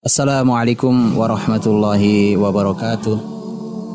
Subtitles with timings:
[0.00, 3.20] Assalamualaikum warahmatullahi wabarakatuh.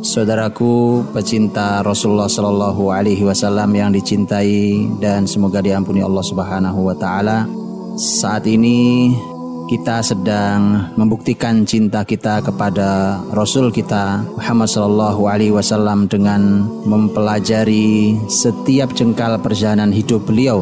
[0.05, 7.49] Saudaraku pecinta Rasulullah Shallallahu Alaihi Wasallam yang dicintai dan semoga diampuni Allah Subhanahu Wa Taala.
[7.97, 9.17] Saat ini
[9.65, 18.93] kita sedang membuktikan cinta kita kepada Rasul kita Muhammad Shallallahu Alaihi Wasallam dengan mempelajari setiap
[18.93, 20.61] jengkal perjalanan hidup beliau.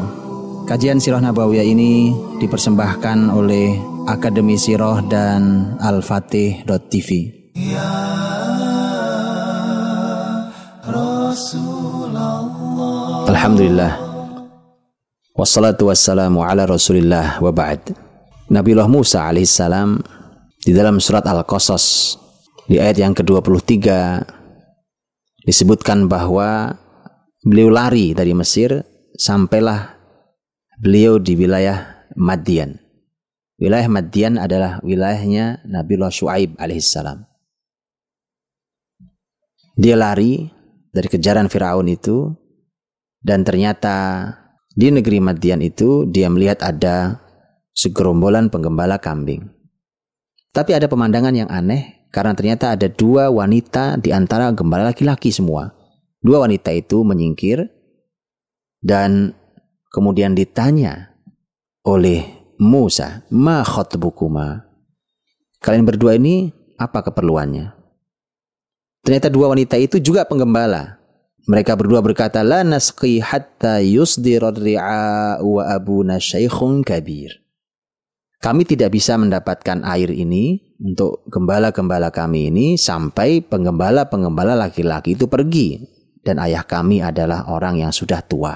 [0.71, 7.09] Kajian Sirah Nabawiyah ini dipersembahkan oleh Akademi Siroh dan Al-Fatih.tv.
[7.55, 7.87] Ya
[13.31, 13.97] Alhamdulillah.
[15.33, 17.95] Wassalatu wassalamu ala Rasulillah wa ba'd.
[18.51, 19.97] Nabiullah Musa alaihissalam
[20.61, 22.19] di dalam surat Al-Qasas
[22.67, 23.87] di ayat yang ke-23
[25.47, 26.75] disebutkan bahwa
[27.41, 28.83] beliau lari dari Mesir
[29.15, 29.95] sampailah
[30.77, 32.82] beliau di wilayah Madian.
[33.63, 37.23] Wilayah Madian adalah wilayahnya Nabiullah Shu'aib alaihissalam.
[39.79, 40.51] Dia lari
[40.91, 42.35] dari kejaran Firaun itu
[43.23, 44.27] dan ternyata
[44.75, 47.23] di negeri Madian itu dia melihat ada
[47.71, 49.47] segerombolan penggembala kambing.
[50.51, 55.71] Tapi ada pemandangan yang aneh karena ternyata ada dua wanita di antara gembala laki-laki semua.
[56.19, 57.63] Dua wanita itu menyingkir
[58.83, 59.31] dan
[59.87, 61.15] kemudian ditanya
[61.87, 64.63] oleh Musa, ma khotbukuma.
[65.59, 66.47] Kalian berdua ini
[66.79, 67.75] apa keperluannya?
[69.03, 70.95] Ternyata dua wanita itu juga penggembala.
[71.43, 77.35] Mereka berdua berkata, La nasqi hatta yusdirar ri'a wa abuna syaikhun kabir.
[78.39, 85.83] Kami tidak bisa mendapatkan air ini untuk gembala-gembala kami ini sampai penggembala-penggembala laki-laki itu pergi.
[86.23, 88.55] Dan ayah kami adalah orang yang sudah tua.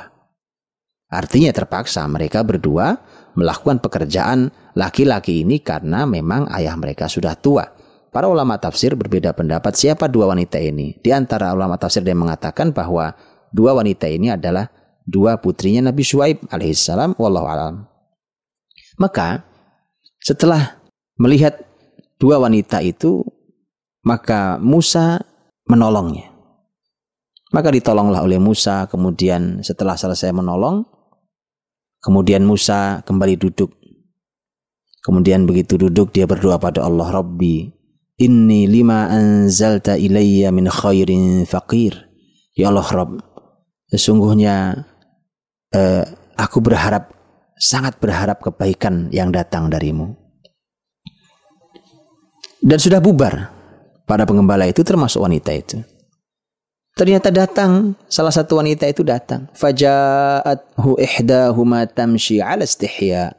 [1.08, 3.00] Artinya terpaksa mereka berdua
[3.38, 7.70] melakukan pekerjaan laki-laki ini karena memang ayah mereka sudah tua.
[8.10, 10.98] Para ulama tafsir berbeda pendapat siapa dua wanita ini.
[10.98, 13.14] Di antara ulama tafsir yang mengatakan bahwa
[13.54, 14.66] dua wanita ini adalah
[15.06, 17.86] dua putrinya Nabi Shu'aib alaihissalam wallahu alam.
[18.98, 19.46] Maka
[20.18, 20.82] setelah
[21.22, 21.62] melihat
[22.18, 23.22] dua wanita itu
[24.02, 25.22] maka Musa
[25.70, 26.34] menolongnya.
[27.54, 30.97] Maka ditolonglah oleh Musa kemudian setelah selesai menolong
[32.02, 33.74] Kemudian Musa kembali duduk.
[35.02, 37.72] Kemudian begitu duduk dia berdoa pada Allah Rabbi.
[38.18, 41.96] Inni lima anzalta ilayya min khairin faqir.
[42.58, 43.22] Ya Allah Rabb.
[43.88, 44.84] Sesungguhnya
[45.72, 46.04] eh,
[46.36, 47.14] aku berharap
[47.58, 50.14] sangat berharap kebaikan yang datang darimu.
[52.62, 53.54] Dan sudah bubar
[54.06, 55.78] para pengembala itu termasuk wanita itu.
[56.98, 59.46] Ternyata datang salah satu wanita itu datang.
[59.54, 63.38] Faja'athu ihdahuma tamshi 'ala istihya.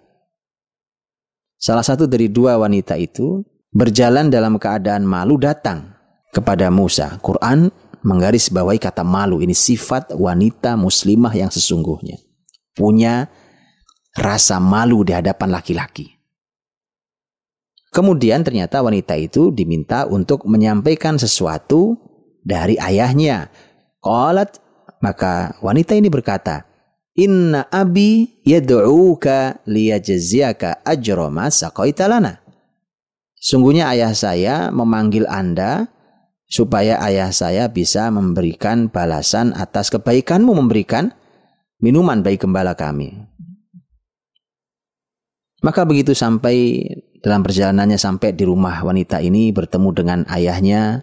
[1.59, 3.43] Salah satu dari dua wanita itu
[3.75, 5.91] berjalan dalam keadaan malu datang
[6.31, 7.19] kepada Musa.
[7.19, 7.75] Quran
[8.07, 9.43] menggaris bawahi kata malu.
[9.43, 12.15] Ini sifat wanita muslimah yang sesungguhnya.
[12.79, 13.27] Punya
[14.15, 16.15] rasa malu di hadapan laki-laki.
[17.91, 22.08] Kemudian ternyata wanita itu diminta untuk menyampaikan sesuatu
[22.49, 23.53] dari ayahnya.
[24.01, 24.57] Qalat
[25.05, 26.65] maka wanita ini berkata,
[27.13, 32.41] "Inna abi yad'uka liyajziyaka ajra ma saqaita lana."
[33.39, 35.87] Sungguhnya ayah saya memanggil Anda
[36.49, 41.15] supaya ayah saya bisa memberikan balasan atas kebaikanmu memberikan
[41.79, 43.15] minuman bagi gembala kami.
[45.63, 46.87] Maka begitu sampai
[47.23, 51.03] dalam perjalanannya sampai di rumah wanita ini bertemu dengan ayahnya,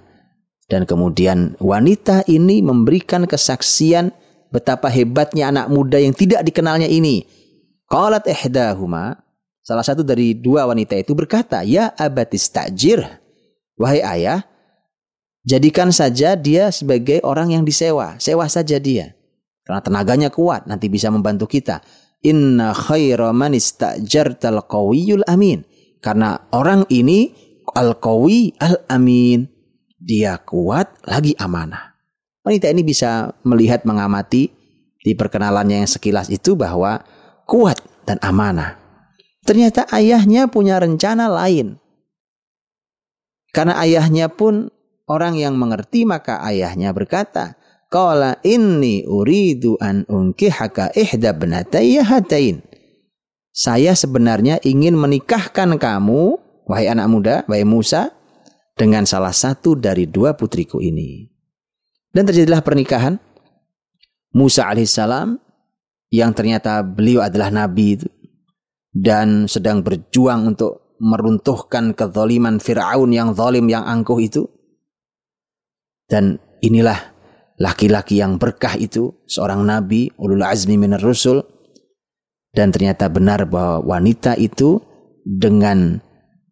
[0.65, 4.09] dan kemudian wanita ini memberikan kesaksian
[4.49, 7.25] betapa hebatnya anak muda yang tidak dikenalnya ini.
[7.85, 9.21] Qalat ihdahuma,
[9.61, 13.05] salah satu dari dua wanita itu berkata, "Ya abatis tajir,
[13.77, 14.41] wahai ayah,
[15.45, 19.13] jadikan saja dia sebagai orang yang disewa, sewa saja dia.
[19.65, 21.81] Karena tenaganya kuat, nanti bisa membantu kita.
[22.25, 25.61] Inna khaira man istajartal qawiyul amin."
[26.01, 27.33] Karena orang ini
[27.73, 29.54] al-qawi al-amin
[30.05, 31.97] dia kuat lagi amanah.
[32.45, 34.53] Wanita ini bisa melihat mengamati
[35.01, 37.01] di perkenalannya yang sekilas itu bahwa
[37.49, 38.77] kuat dan amanah.
[39.41, 41.81] Ternyata ayahnya punya rencana lain.
[43.49, 44.69] Karena ayahnya pun
[45.09, 47.57] orang yang mengerti maka ayahnya berkata,
[47.89, 51.33] Qala inni uridu an unkihaka ihda
[52.05, 52.61] hatain.
[53.55, 56.35] Saya sebenarnya ingin menikahkan kamu,
[56.67, 58.11] wahai anak muda, wahai Musa,
[58.75, 61.25] dengan salah satu dari dua putriku ini.
[62.11, 63.15] Dan terjadilah pernikahan.
[64.35, 65.39] Musa alaihissalam
[66.11, 68.07] yang ternyata beliau adalah nabi itu
[68.91, 74.43] dan sedang berjuang untuk meruntuhkan kezaliman Fir'aun yang zalim yang angkuh itu.
[76.07, 77.15] Dan inilah
[77.59, 81.43] laki-laki yang berkah itu, seorang nabi, ulul azmi minar rusul.
[82.55, 84.79] Dan ternyata benar bahwa wanita itu
[85.27, 85.99] dengan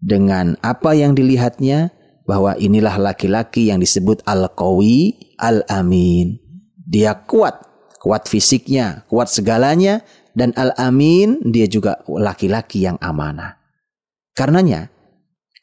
[0.04, 6.40] dengan apa yang dilihatnya bahwa inilah laki-laki yang disebut al-qawi al-amin.
[6.84, 7.64] Dia kuat,
[8.00, 10.04] kuat fisiknya, kuat segalanya
[10.34, 13.60] dan al-amin dia juga laki-laki yang amanah.
[14.34, 14.94] Karenanya